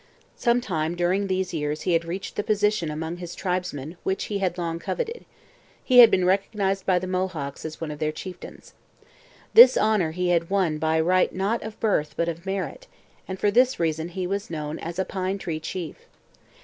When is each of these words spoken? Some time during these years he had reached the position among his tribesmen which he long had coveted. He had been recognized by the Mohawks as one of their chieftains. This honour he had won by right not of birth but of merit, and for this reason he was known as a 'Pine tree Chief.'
Some 0.35 0.61
time 0.61 0.95
during 0.95 1.27
these 1.27 1.53
years 1.53 1.83
he 1.83 1.93
had 1.93 2.05
reached 2.05 2.35
the 2.35 2.41
position 2.41 2.89
among 2.89 3.17
his 3.17 3.35
tribesmen 3.35 3.97
which 4.01 4.23
he 4.33 4.39
long 4.57 4.79
had 4.79 4.81
coveted. 4.83 5.25
He 5.83 5.99
had 5.99 6.09
been 6.09 6.25
recognized 6.25 6.87
by 6.87 6.97
the 6.97 7.05
Mohawks 7.05 7.65
as 7.65 7.79
one 7.79 7.91
of 7.91 7.99
their 7.99 8.11
chieftains. 8.11 8.73
This 9.53 9.77
honour 9.77 10.09
he 10.09 10.29
had 10.29 10.49
won 10.49 10.79
by 10.79 10.99
right 10.99 11.31
not 11.35 11.61
of 11.61 11.79
birth 11.79 12.15
but 12.17 12.27
of 12.27 12.47
merit, 12.47 12.87
and 13.27 13.39
for 13.39 13.51
this 13.51 13.79
reason 13.79 14.09
he 14.09 14.25
was 14.25 14.49
known 14.49 14.79
as 14.79 14.97
a 14.97 15.05
'Pine 15.05 15.37
tree 15.37 15.59
Chief.' 15.59 15.97